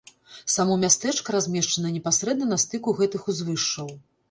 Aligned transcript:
Само 0.53 0.77
мястэчка 0.83 1.35
размешчана 1.35 1.93
непасрэдна 1.99 2.51
на 2.55 2.61
стыку 2.65 2.97
гэтых 3.03 3.31
узвышшаў. 3.35 3.97